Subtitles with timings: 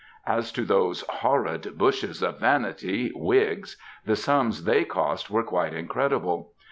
[0.25, 5.75] As to *^ those horrid bushes of vanity,^ wigs, the sums ihey cost were quite
[5.75, 6.53] incredible.